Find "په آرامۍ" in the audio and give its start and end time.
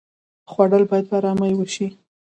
1.09-1.53